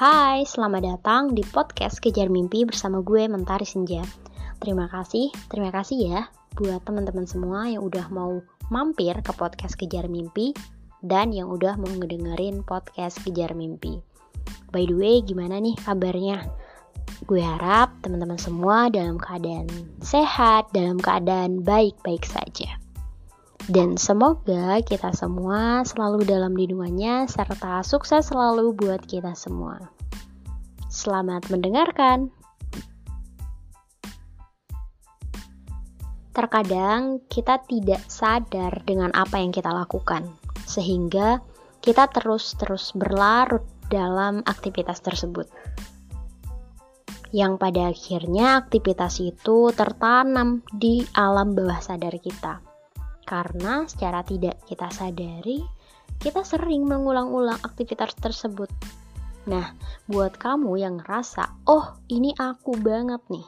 Hai, 0.00 0.48
selamat 0.48 0.80
datang 0.80 1.36
di 1.36 1.44
podcast 1.44 2.00
Kejar 2.00 2.32
Mimpi 2.32 2.64
bersama 2.64 3.04
gue 3.04 3.28
Mentari 3.28 3.68
Senja. 3.68 4.00
Terima 4.56 4.88
kasih, 4.88 5.28
terima 5.52 5.68
kasih 5.68 5.98
ya 6.08 6.20
buat 6.56 6.80
teman-teman 6.88 7.28
semua 7.28 7.68
yang 7.68 7.84
udah 7.84 8.08
mau 8.08 8.40
mampir 8.72 9.12
ke 9.20 9.32
podcast 9.36 9.76
Kejar 9.76 10.08
Mimpi 10.08 10.56
dan 11.04 11.36
yang 11.36 11.52
udah 11.52 11.76
mau 11.76 11.92
ngedengerin 12.00 12.64
podcast 12.64 13.20
Kejar 13.20 13.52
Mimpi. 13.52 14.00
By 14.72 14.88
the 14.88 14.96
way, 14.96 15.20
gimana 15.20 15.60
nih 15.60 15.76
kabarnya? 15.84 16.48
Gue 17.28 17.44
harap 17.44 17.92
teman-teman 18.00 18.40
semua 18.40 18.88
dalam 18.88 19.20
keadaan 19.20 19.68
sehat, 20.00 20.72
dalam 20.72 20.96
keadaan 20.96 21.60
baik-baik 21.60 22.24
saja. 22.24 22.79
Dan 23.70 23.94
semoga 23.94 24.82
kita 24.82 25.14
semua 25.14 25.86
selalu 25.86 26.26
dalam 26.26 26.58
lindungannya 26.58 27.30
serta 27.30 27.86
sukses 27.86 28.26
selalu 28.26 28.74
buat 28.74 28.98
kita 29.06 29.38
semua. 29.38 29.78
Selamat 30.90 31.46
mendengarkan. 31.54 32.34
Terkadang 36.34 37.22
kita 37.30 37.62
tidak 37.62 38.02
sadar 38.10 38.82
dengan 38.82 39.14
apa 39.14 39.38
yang 39.38 39.54
kita 39.54 39.70
lakukan, 39.70 40.26
sehingga 40.66 41.38
kita 41.78 42.10
terus-terus 42.10 42.90
berlarut 42.98 43.62
dalam 43.86 44.42
aktivitas 44.50 44.98
tersebut. 44.98 45.46
Yang 47.30 47.52
pada 47.62 47.94
akhirnya 47.94 48.66
aktivitas 48.66 49.22
itu 49.22 49.70
tertanam 49.78 50.66
di 50.74 51.06
alam 51.14 51.54
bawah 51.54 51.78
sadar 51.78 52.18
kita 52.18 52.69
karena 53.30 53.86
secara 53.86 54.26
tidak 54.26 54.58
kita 54.66 54.90
sadari, 54.90 55.62
kita 56.18 56.42
sering 56.42 56.82
mengulang-ulang 56.82 57.62
aktivitas 57.62 58.18
tersebut. 58.18 58.66
Nah, 59.46 59.70
buat 60.10 60.34
kamu 60.34 60.82
yang 60.82 60.98
ngerasa, 60.98 61.62
oh 61.70 61.94
ini 62.10 62.34
aku 62.34 62.74
banget 62.74 63.22
nih, 63.30 63.46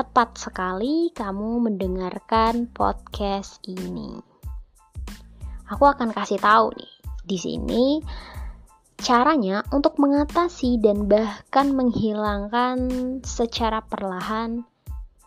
tepat 0.00 0.40
sekali 0.40 1.12
kamu 1.12 1.60
mendengarkan 1.60 2.72
podcast 2.72 3.60
ini. 3.68 4.16
Aku 5.68 5.84
akan 5.84 6.08
kasih 6.16 6.40
tahu 6.40 6.72
nih, 6.72 6.92
di 7.28 7.36
sini 7.36 7.84
caranya 8.96 9.60
untuk 9.76 10.00
mengatasi 10.00 10.80
dan 10.80 11.04
bahkan 11.04 11.76
menghilangkan 11.76 12.78
secara 13.20 13.84
perlahan 13.84 14.64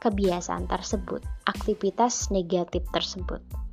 kebiasaan 0.01 0.65
tersebut, 0.65 1.21
aktivitas 1.45 2.33
negatif 2.33 2.81
tersebut. 2.89 3.64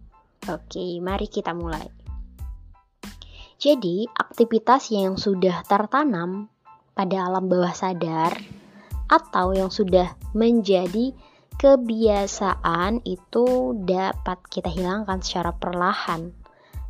Oke, 0.50 0.98
mari 0.98 1.30
kita 1.30 1.54
mulai. 1.54 1.86
Jadi, 3.62 4.10
aktivitas 4.10 4.90
yang 4.90 5.14
sudah 5.14 5.62
tertanam 5.62 6.50
pada 6.98 7.30
alam 7.30 7.46
bawah 7.46 7.70
sadar 7.70 8.34
atau 9.06 9.54
yang 9.54 9.70
sudah 9.70 10.18
menjadi 10.34 11.14
kebiasaan 11.62 13.06
itu 13.06 13.78
dapat 13.86 14.42
kita 14.50 14.66
hilangkan 14.66 15.22
secara 15.22 15.54
perlahan 15.54 16.34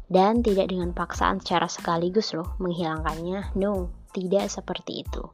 dan 0.09 0.41
tidak 0.41 0.73
dengan 0.73 0.97
paksaan 0.97 1.45
secara 1.45 1.69
sekaligus 1.69 2.33
loh 2.33 2.57
menghilangkannya. 2.57 3.53
No, 3.61 3.93
tidak 4.17 4.49
seperti 4.49 5.05
itu. 5.05 5.29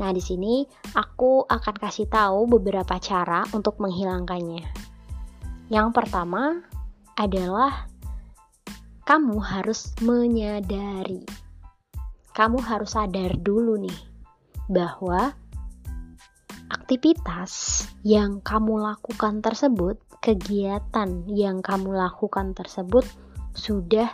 Nah, 0.00 0.08
di 0.12 0.24
sini 0.24 0.64
aku 0.96 1.44
akan 1.44 1.74
kasih 1.76 2.08
tahu 2.08 2.48
beberapa 2.48 2.96
cara 2.96 3.44
untuk 3.52 3.76
menghilangkannya. 3.76 4.64
Yang 5.68 5.88
pertama, 5.92 6.64
adalah 7.16 7.88
kamu 9.08 9.40
harus 9.40 9.96
menyadari. 10.04 11.24
Kamu 12.36 12.60
harus 12.60 12.92
sadar 12.92 13.32
dulu 13.40 13.80
nih 13.80 14.00
bahwa 14.68 15.32
aktivitas 16.68 17.86
yang 18.04 18.44
kamu 18.44 18.82
lakukan 18.82 19.40
tersebut, 19.40 19.96
kegiatan 20.20 21.24
yang 21.32 21.64
kamu 21.64 21.96
lakukan 21.96 22.52
tersebut 22.52 23.08
sudah 23.56 24.12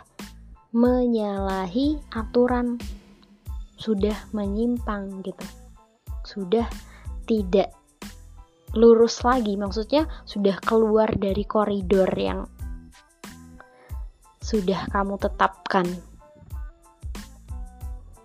menyalahi 0.71 1.99
aturan, 2.15 2.79
sudah 3.75 4.15
menyimpang 4.31 5.19
gitu. 5.27 5.45
Sudah 6.23 6.69
tidak 7.27 7.75
lurus 8.77 9.21
lagi, 9.27 9.59
maksudnya 9.59 10.07
sudah 10.23 10.57
keluar 10.63 11.11
dari 11.17 11.43
koridor 11.43 12.09
yang 12.15 12.47
sudah 14.43 14.91
kamu 14.91 15.15
tetapkan 15.15 15.87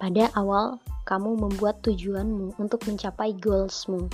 pada 0.02 0.30
awal 0.34 0.82
kamu 1.06 1.38
membuat 1.38 1.78
tujuanmu 1.86 2.58
untuk 2.58 2.84
mencapai 2.90 3.38
goalsmu. 3.38 4.10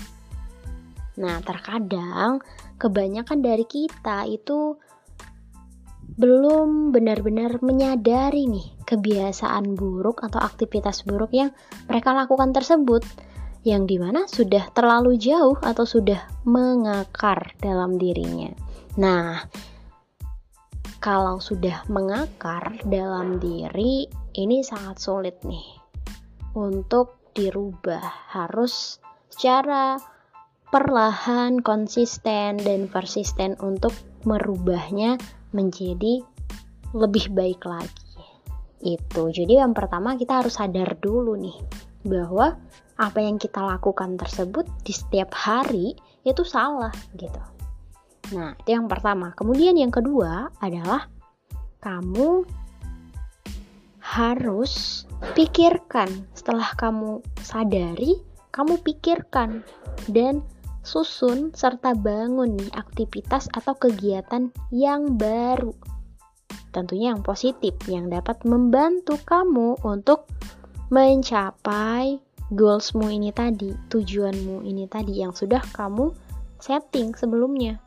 Nah, 1.19 1.41
terkadang 1.41 2.44
kebanyakan 2.76 3.41
dari 3.41 3.64
kita 3.64 4.28
itu 4.28 4.76
belum 6.14 6.93
benar-benar 6.94 7.59
menyadari 7.64 8.47
nih 8.47 8.69
kebiasaan 8.87 9.75
buruk 9.75 10.22
atau 10.22 10.38
aktivitas 10.38 11.03
buruk 11.03 11.32
yang 11.34 11.50
mereka 11.91 12.14
lakukan 12.14 12.54
tersebut 12.54 13.03
yang 13.64 13.88
di 13.88 13.97
mana 13.97 14.28
sudah 14.28 14.69
terlalu 14.76 15.16
jauh 15.16 15.56
atau 15.64 15.88
sudah 15.88 16.28
mengakar 16.44 17.56
dalam 17.59 17.97
dirinya. 17.97 18.53
Nah, 19.00 19.43
kalau 21.04 21.37
sudah 21.37 21.84
mengakar 21.92 22.81
dalam 22.88 23.37
diri, 23.37 24.09
ini 24.41 24.65
sangat 24.65 24.97
sulit 24.97 25.37
nih 25.44 25.76
untuk 26.56 27.28
dirubah. 27.37 28.32
Harus 28.32 28.97
secara 29.28 30.00
perlahan, 30.72 31.60
konsisten, 31.60 32.56
dan 32.56 32.88
persisten 32.88 33.53
untuk 33.60 33.93
merubahnya 34.25 35.20
menjadi 35.53 36.25
lebih 36.97 37.37
baik 37.37 37.60
lagi. 37.69 38.25
Itu. 38.81 39.28
Jadi 39.28 39.60
yang 39.60 39.76
pertama 39.76 40.16
kita 40.16 40.41
harus 40.41 40.56
sadar 40.56 40.97
dulu 41.04 41.37
nih 41.37 41.59
bahwa 42.09 42.56
apa 42.97 43.20
yang 43.20 43.37
kita 43.37 43.60
lakukan 43.60 44.16
tersebut 44.16 44.64
di 44.81 44.97
setiap 44.97 45.37
hari 45.37 45.93
itu 46.25 46.48
salah 46.48 46.97
gitu. 47.12 47.53
Nah, 48.32 48.56
itu 48.56 48.72
yang 48.72 48.88
pertama. 48.88 49.36
Kemudian 49.36 49.76
yang 49.76 49.92
kedua 49.92 50.48
adalah 50.64 51.12
kamu 51.84 52.48
harus 54.00 55.04
pikirkan 55.36 56.08
setelah 56.32 56.72
kamu 56.78 57.20
sadari, 57.44 58.20
kamu 58.54 58.80
pikirkan 58.80 59.60
dan 60.08 60.40
susun 60.84 61.52
serta 61.56 61.96
bangun 61.96 62.60
nih 62.60 62.70
aktivitas 62.76 63.48
atau 63.52 63.76
kegiatan 63.76 64.52
yang 64.72 65.16
baru. 65.16 65.72
Tentunya 66.70 67.16
yang 67.16 67.24
positif 67.24 67.72
yang 67.88 68.12
dapat 68.12 68.44
membantu 68.44 69.16
kamu 69.24 69.80
untuk 69.84 70.28
mencapai 70.92 72.20
goalsmu 72.52 73.08
ini 73.08 73.32
tadi, 73.32 73.72
tujuanmu 73.88 74.62
ini 74.68 74.84
tadi 74.86 75.24
yang 75.24 75.32
sudah 75.32 75.64
kamu 75.72 76.12
setting 76.60 77.16
sebelumnya. 77.16 77.80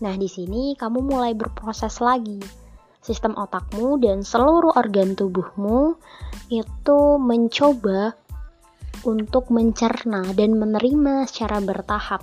Nah, 0.00 0.16
di 0.16 0.28
sini 0.28 0.72
kamu 0.76 1.04
mulai 1.04 1.36
berproses 1.36 2.00
lagi. 2.00 2.40
Sistem 3.00 3.36
otakmu 3.36 4.00
dan 4.00 4.20
seluruh 4.24 4.76
organ 4.76 5.16
tubuhmu 5.16 5.96
itu 6.52 7.00
mencoba 7.16 8.12
untuk 9.04 9.48
mencerna 9.48 10.36
dan 10.36 10.60
menerima 10.60 11.24
secara 11.24 11.64
bertahap 11.64 12.20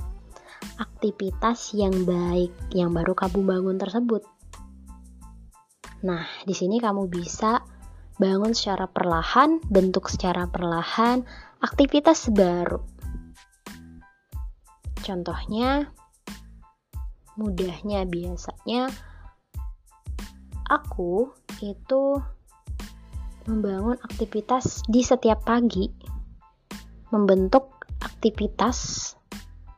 aktivitas 0.78 1.74
yang 1.74 2.06
baik 2.06 2.54
yang 2.74 2.94
baru 2.94 3.18
kamu 3.18 3.42
bangun 3.42 3.78
tersebut. 3.82 4.22
Nah, 6.06 6.30
di 6.46 6.54
sini 6.54 6.78
kamu 6.78 7.10
bisa 7.10 7.66
bangun 8.22 8.54
secara 8.54 8.86
perlahan, 8.86 9.58
bentuk 9.66 10.10
secara 10.10 10.46
perlahan 10.46 11.26
aktivitas 11.62 12.30
baru. 12.30 12.82
Contohnya, 15.02 15.90
mudahnya. 17.38 18.04
Biasanya 18.04 18.90
aku 20.68 21.32
itu 21.64 22.20
membangun 23.48 23.96
aktivitas 24.04 24.84
di 24.90 25.06
setiap 25.06 25.46
pagi. 25.48 25.88
Membentuk 27.14 27.88
aktivitas 28.04 29.14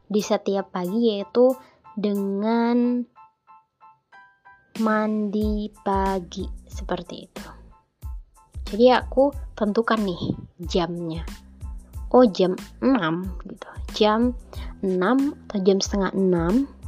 di 0.10 0.26
setiap 0.26 0.74
pagi 0.74 1.14
yaitu 1.14 1.54
dengan 1.94 3.06
mandi 4.82 5.70
pagi 5.86 6.48
seperti 6.66 7.16
itu. 7.30 7.48
Jadi 8.70 8.86
aku 8.94 9.30
tentukan 9.54 10.02
nih 10.02 10.34
jamnya. 10.62 11.22
Oh 12.10 12.26
jam 12.26 12.58
6 12.82 13.46
gitu. 13.46 13.70
Jam 13.94 14.34
6 14.82 14.98
atau 15.46 15.60
jam 15.62 15.78
setengah 15.78 16.12
6 16.14 16.79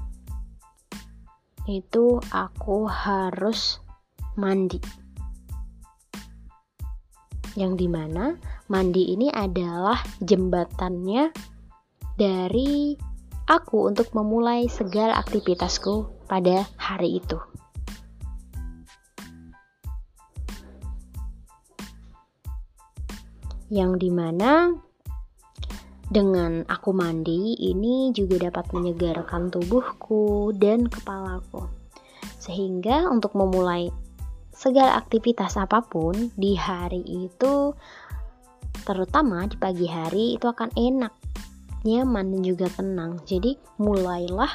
itu 1.70 2.18
aku 2.34 2.90
harus 2.90 3.82
mandi 4.38 4.82
yang 7.56 7.76
di 7.76 7.88
mana 7.88 8.40
mandi 8.72 9.12
ini 9.12 9.28
adalah 9.28 10.00
jembatannya 10.24 11.32
dari 12.16 12.96
aku 13.48 13.92
untuk 13.92 14.14
memulai 14.16 14.72
segala 14.72 15.20
aktivitasku 15.20 16.28
pada 16.30 16.64
hari 16.80 17.20
itu. 17.20 17.40
Yang 23.72 24.04
di 24.04 24.10
mana 24.12 24.76
dengan 26.12 26.68
aku 26.68 26.92
mandi 26.92 27.56
ini 27.56 28.12
juga 28.12 28.52
dapat 28.52 28.76
menyegarkan 28.76 29.48
tubuhku 29.48 30.52
dan 30.60 30.92
kepalaku. 30.92 31.72
Sehingga 32.36 33.08
untuk 33.08 33.32
memulai 33.40 33.88
segala 34.52 35.00
aktivitas 35.00 35.56
apa 35.56 35.80
pun 35.80 36.36
di 36.36 36.60
hari 36.60 37.00
itu 37.08 37.72
terutama 38.84 39.48
di 39.48 39.56
pagi 39.56 39.88
hari 39.88 40.36
itu 40.36 40.52
akan 40.52 40.76
enak, 40.76 41.16
nyaman 41.88 42.36
dan 42.36 42.42
juga 42.44 42.68
tenang. 42.68 43.24
Jadi 43.24 43.56
mulailah 43.80 44.52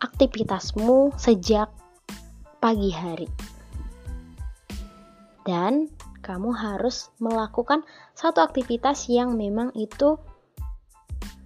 aktivitasmu 0.00 1.12
sejak 1.20 1.68
pagi 2.56 2.88
hari. 2.88 3.28
Dan 5.44 5.92
kamu 6.22 6.54
harus 6.54 7.10
melakukan 7.18 7.82
satu 8.14 8.40
aktivitas 8.46 9.10
yang 9.10 9.34
memang 9.34 9.74
itu 9.74 10.16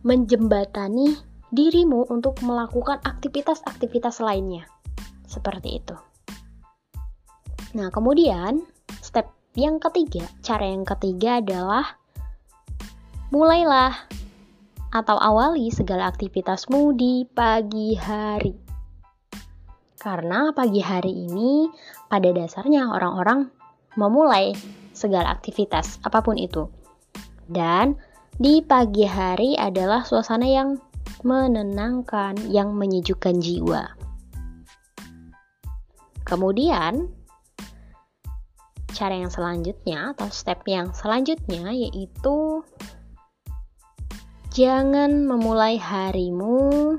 menjembatani 0.05 1.17
dirimu 1.51 2.07
untuk 2.13 2.39
melakukan 2.45 3.01
aktivitas-aktivitas 3.03 4.21
lainnya. 4.21 4.69
Seperti 5.27 5.81
itu. 5.83 5.97
Nah, 7.75 7.89
kemudian 7.91 8.63
step 9.01 9.33
yang 9.57 9.81
ketiga, 9.81 10.29
cara 10.45 10.69
yang 10.69 10.85
ketiga 10.85 11.41
adalah 11.41 11.97
mulailah 13.33 13.97
atau 14.93 15.17
awali 15.19 15.73
segala 15.73 16.07
aktivitasmu 16.13 16.95
di 16.95 17.27
pagi 17.27 17.97
hari. 17.99 18.55
Karena 19.99 20.55
pagi 20.55 20.79
hari 20.79 21.27
ini 21.27 21.67
pada 22.07 22.31
dasarnya 22.31 22.95
orang-orang 22.95 23.51
memulai 23.97 24.53
segala 24.97 25.33
aktivitas 25.33 26.01
apa 26.05 26.25
pun 26.25 26.37
itu. 26.41 26.69
Dan 27.49 27.97
di 28.37 28.61
pagi 28.61 29.09
hari 29.09 29.57
adalah 29.57 30.05
suasana 30.05 30.45
yang 30.45 30.77
menenangkan, 31.25 32.37
yang 32.53 32.77
menyejukkan 32.77 33.41
jiwa. 33.41 33.97
Kemudian, 36.27 37.07
cara 38.93 39.15
yang 39.15 39.31
selanjutnya 39.31 40.17
atau 40.17 40.29
step 40.33 40.67
yang 40.67 40.91
selanjutnya 40.91 41.71
yaitu 41.71 42.65
jangan 44.51 45.29
memulai 45.29 45.79
harimu 45.79 46.99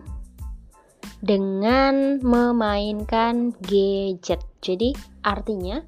dengan 1.19 2.23
memainkan 2.23 3.51
gadget. 3.65 4.39
Jadi, 4.63 4.93
artinya 5.25 5.83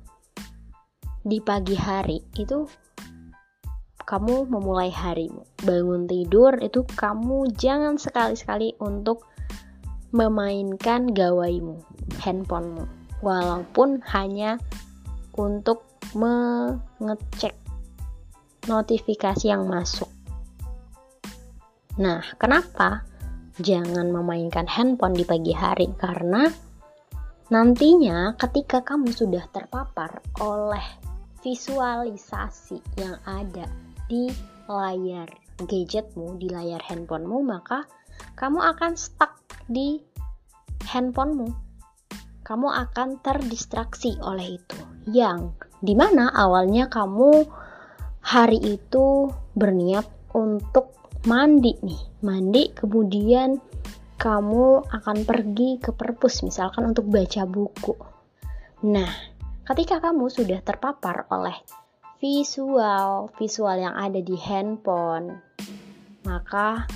di 1.29 1.37
pagi 1.39 1.77
hari 1.77 2.17
itu 2.41 2.65
kamu 4.09 4.49
memulai 4.49 4.89
harimu. 4.89 5.45
Bangun 5.61 6.09
tidur 6.09 6.57
itu 6.57 6.81
kamu 6.97 7.53
jangan 7.53 8.01
sekali-sekali 8.01 8.73
untuk 8.81 9.29
memainkan 10.09 11.13
gawaimu, 11.13 11.77
handphonemu. 12.17 12.89
Walaupun 13.21 14.01
hanya 14.09 14.57
untuk 15.37 15.85
mengecek 16.17 17.53
notifikasi 18.65 19.45
yang 19.45 19.69
masuk. 19.69 20.09
Nah, 22.01 22.25
kenapa 22.41 23.05
jangan 23.61 24.09
memainkan 24.09 24.65
handphone 24.65 25.13
di 25.13 25.27
pagi 25.27 25.53
hari? 25.53 25.85
Karena 25.93 26.49
nantinya 27.53 28.33
ketika 28.39 28.81
kamu 28.81 29.13
sudah 29.13 29.45
terpapar 29.53 30.23
oleh 30.41 30.98
visualisasi 31.43 32.79
yang 32.99 33.15
ada 33.25 33.65
di 34.09 34.29
layar 34.69 35.27
gadgetmu, 35.59 36.39
di 36.39 36.47
layar 36.51 36.79
handphonemu, 36.83 37.39
maka 37.43 37.83
kamu 38.35 38.59
akan 38.75 38.95
stuck 38.95 39.35
di 39.67 39.99
handphonemu. 40.87 41.51
Kamu 42.43 42.67
akan 42.67 43.21
terdistraksi 43.21 44.17
oleh 44.25 44.57
itu. 44.57 44.79
Yang 45.09 45.53
di 45.79 45.93
mana 45.93 46.33
awalnya 46.33 46.89
kamu 46.89 47.45
hari 48.25 48.57
itu 48.59 49.29
berniat 49.53 50.05
untuk 50.33 50.97
mandi 51.27 51.75
nih, 51.83 52.01
mandi 52.23 52.73
kemudian 52.73 53.59
kamu 54.19 54.83
akan 54.91 55.17
pergi 55.23 55.79
ke 55.79 55.95
perpus 55.95 56.43
misalkan 56.43 56.91
untuk 56.91 57.07
baca 57.07 57.47
buku. 57.47 57.95
Nah, 58.87 59.38
ketika 59.69 60.01
kamu 60.01 60.33
sudah 60.33 60.65
terpapar 60.65 61.29
oleh 61.29 61.53
visual 62.17 63.29
visual 63.37 63.77
yang 63.77 63.93
ada 63.93 64.17
di 64.17 64.33
handphone 64.33 65.37
maka 66.25 66.89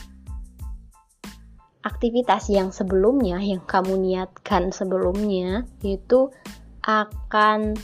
aktivitas 1.86 2.50
yang 2.50 2.74
sebelumnya 2.74 3.38
yang 3.38 3.62
kamu 3.62 3.94
niatkan 4.02 4.74
sebelumnya 4.74 5.70
itu 5.86 6.34
akan 6.84 7.78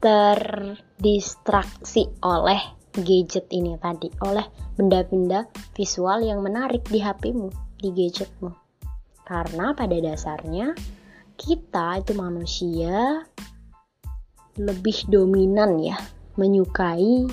terdistraksi 0.00 2.08
oleh 2.24 2.58
gadget 2.96 3.46
ini 3.52 3.76
tadi 3.78 4.08
oleh 4.24 4.42
benda-benda 4.74 5.46
visual 5.76 6.24
yang 6.24 6.42
menarik 6.42 6.82
di 6.88 6.98
HPmu 6.98 7.78
di 7.78 7.94
gadgetmu. 7.94 8.50
Karena 9.22 9.76
pada 9.76 9.94
dasarnya 9.94 10.74
kita 11.38 12.02
itu 12.02 12.12
manusia 12.18 13.22
lebih 14.60 15.08
dominan 15.08 15.80
ya 15.80 15.96
menyukai 16.36 17.24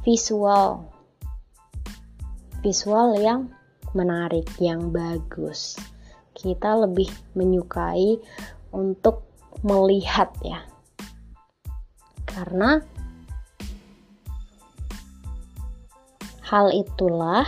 visual. 0.00 0.88
Visual 2.64 3.20
yang 3.20 3.52
menarik 3.92 4.48
yang 4.56 4.88
bagus. 4.88 5.76
Kita 6.32 6.80
lebih 6.80 7.12
menyukai 7.36 8.16
untuk 8.72 9.28
melihat 9.60 10.32
ya. 10.40 10.64
Karena 12.24 12.80
hal 16.44 16.72
itulah 16.72 17.44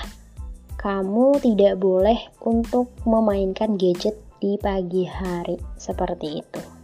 kamu 0.77 1.41
tidak 1.41 1.81
boleh 1.81 2.29
untuk 2.45 2.93
memainkan 3.09 3.81
gadget 3.81 4.17
di 4.39 4.61
pagi 4.61 5.09
hari. 5.09 5.57
Seperti 5.77 6.45
itu. 6.45 6.78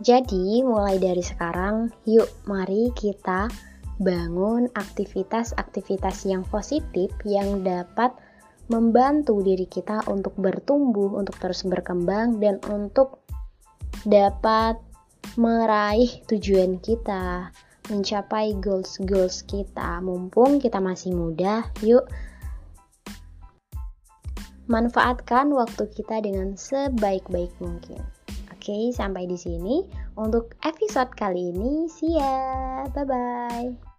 Jadi, 0.00 0.64
mulai 0.64 0.96
dari 0.96 1.20
sekarang, 1.20 1.92
yuk 2.08 2.24
mari 2.48 2.88
kita 2.96 3.52
bangun 4.00 4.72
aktivitas-aktivitas 4.72 6.24
yang 6.24 6.40
positif 6.48 7.12
yang 7.28 7.60
dapat 7.60 8.08
membantu 8.72 9.44
diri 9.44 9.68
kita 9.68 10.00
untuk 10.08 10.32
bertumbuh, 10.40 11.20
untuk 11.20 11.36
terus 11.36 11.68
berkembang, 11.68 12.40
dan 12.40 12.56
untuk 12.72 13.20
dapat 14.08 14.80
meraih 15.36 16.08
tujuan 16.32 16.80
kita, 16.80 17.52
mencapai 17.92 18.56
goals-goals 18.56 19.44
kita. 19.44 20.00
Mumpung 20.00 20.64
kita 20.64 20.80
masih 20.80 21.12
muda, 21.12 21.68
yuk 21.84 22.08
manfaatkan 24.70 25.50
waktu 25.50 25.90
kita 25.92 26.22
dengan 26.22 26.54
sebaik-baik 26.56 27.52
mungkin. 27.58 28.00
Oke, 28.60 28.92
sampai 28.92 29.24
di 29.24 29.40
sini 29.40 29.80
untuk 30.20 30.52
episode 30.68 31.16
kali 31.16 31.48
ini. 31.48 31.88
See 31.88 32.20
ya. 32.20 32.84
Bye 32.92 33.08
bye. 33.08 33.89